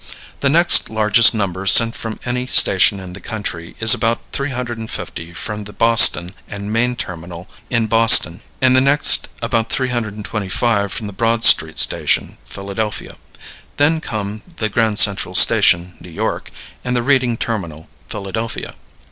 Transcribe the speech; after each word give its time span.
The 0.39 0.49
next 0.49 0.89
largest 0.89 1.31
number 1.31 1.67
sent 1.67 1.93
from 1.95 2.19
any 2.25 2.47
station 2.47 2.99
in 2.99 3.13
this 3.13 3.21
country 3.21 3.75
is 3.79 3.93
about 3.93 4.19
350 4.31 5.31
from 5.33 5.65
the 5.65 5.73
Boston 5.73 6.33
and 6.47 6.73
Maine 6.73 6.95
terminal 6.95 7.47
in 7.69 7.85
Boston, 7.85 8.41
and 8.63 8.75
the 8.75 8.81
next 8.81 9.27
about 9.43 9.69
325 9.69 10.91
from 10.91 11.05
the 11.05 11.13
Broad 11.13 11.45
Street 11.45 11.77
Station, 11.77 12.39
Philadelphia. 12.47 13.15
Then 13.77 14.01
come 14.01 14.41
the 14.55 14.69
Grand 14.69 14.97
Central 14.97 15.35
Station, 15.35 15.93
New 15.99 16.09
York, 16.09 16.49
and 16.83 16.95
the 16.95 17.03
Reading 17.03 17.37
Terminal, 17.37 17.87
Philadelphia. 18.09 18.73